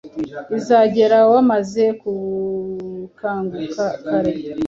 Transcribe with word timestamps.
izagera 0.57 1.17
wamaze 1.31 1.83
gukanguka 2.01 3.83
kare 4.07 4.33